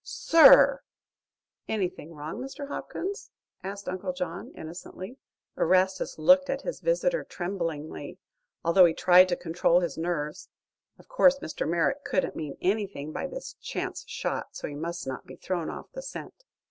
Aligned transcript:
"Sir!" 0.03 0.81
"Anything 1.69 2.15
wrong, 2.15 2.39
Mr. 2.41 2.67
Hopkins?" 2.69 3.29
asked 3.63 3.87
Uncle 3.87 4.13
John, 4.13 4.51
innocently. 4.55 5.17
Erastus 5.55 6.17
looked 6.17 6.49
at 6.49 6.63
his 6.63 6.79
visitor 6.79 7.23
tremblingly, 7.23 8.17
although 8.65 8.85
he 8.85 8.95
tried 8.95 9.29
to 9.29 9.35
control 9.35 9.81
his 9.81 9.99
nerves. 9.99 10.49
Of 10.97 11.07
course 11.07 11.37
Mr. 11.37 11.69
Merrick 11.69 12.03
couldn't 12.03 12.35
mean 12.35 12.57
anything 12.61 13.11
by 13.11 13.27
this 13.27 13.53
chance 13.61 14.03
shot, 14.07 14.55
so 14.55 14.67
he 14.67 14.73
must 14.73 15.07
be 15.27 15.35
thrown 15.35 15.69
off 15.69 15.91
the 15.91 16.01
scent. 16.01 16.33